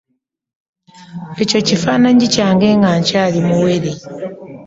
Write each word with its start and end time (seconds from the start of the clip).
Ekyo 1.41 1.59
kifananyi 1.67 2.25
kyange 2.33 2.67
nga 2.77 2.89
nkyali 2.99 3.39
muwere. 3.47 3.91